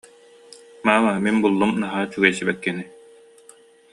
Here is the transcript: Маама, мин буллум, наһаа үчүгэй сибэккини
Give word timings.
Маама, 0.89 1.11
мин 1.25 1.35
буллум, 1.43 1.71
наһаа 1.83 2.01
үчүгэй 2.07 2.33
сибэккини 2.37 2.83